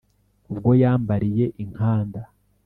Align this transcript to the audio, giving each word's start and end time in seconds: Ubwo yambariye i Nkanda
Ubwo 0.51 0.69
yambariye 0.81 1.45
i 1.63 1.63
Nkanda 1.69 2.21